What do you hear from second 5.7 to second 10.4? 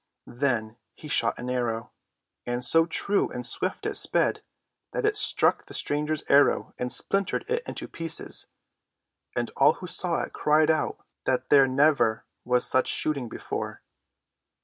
stranger's arrow and splintered it into pieces. And all who saw it